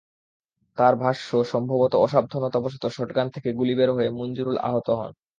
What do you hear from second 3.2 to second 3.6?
থেকে